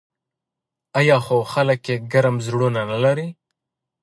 [0.99, 3.27] آیا خو خلک یې ګرم زړونه نلري؟